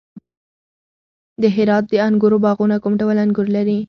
د 1.41 1.43
هرات 1.55 1.85
د 1.89 1.93
انګورو 2.07 2.37
باغونه 2.45 2.75
کوم 2.83 2.93
ډول 3.01 3.17
انګور 3.23 3.47
لري؟ 3.55 3.79